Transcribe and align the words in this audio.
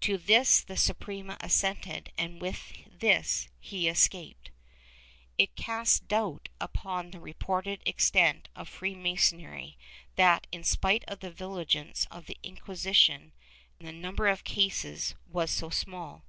To 0.00 0.18
this 0.18 0.62
the 0.62 0.76
Suprema 0.76 1.36
assented 1.38 2.10
and 2.18 2.40
with 2.40 2.72
this 2.90 3.46
he 3.60 3.86
escaped.^ 3.86 4.50
It 5.38 5.54
casts 5.54 6.00
doubt 6.00 6.48
upon 6.60 7.12
the 7.12 7.20
reported 7.20 7.80
extent 7.86 8.48
of 8.56 8.68
Free 8.68 8.96
Masonry 8.96 9.78
that, 10.16 10.48
in 10.50 10.64
spite 10.64 11.04
of 11.06 11.20
the 11.20 11.30
vigilance 11.30 12.08
of 12.10 12.26
the 12.26 12.36
Inquisition, 12.42 13.32
the 13.78 13.92
number 13.92 14.26
of 14.26 14.42
cases 14.42 15.14
was 15.28 15.52
so 15.52 15.70
small. 15.70 16.24